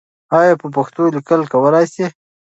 [0.39, 2.05] آیا په پښتو لیکل کولای سې؟